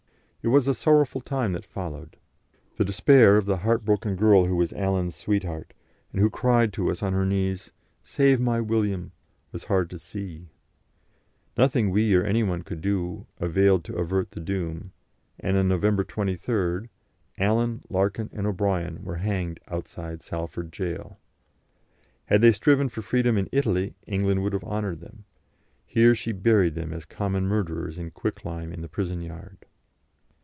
[0.43, 2.15] It was a sorrowful time that followed;
[2.77, 5.71] the despair of the heart broken girl who was Allen's sweetheart,
[6.11, 7.71] and who cried to us on her knees,
[8.03, 9.11] "Save my William!"
[9.51, 10.47] was hard to see;
[11.55, 14.91] nothing we or any one could do availed to avert the doom,
[15.39, 16.89] and on November 23rd
[17.37, 21.19] Allen, Larkin, and O'Brien were hanged outside Salford Gaol.
[22.25, 25.23] Had they striven for freedom in Italy England would have honoured them;
[25.85, 29.67] here she buried them as common murderers in quicklime in the prison yard.